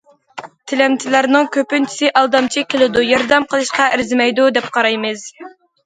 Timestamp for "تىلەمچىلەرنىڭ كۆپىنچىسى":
0.71-2.11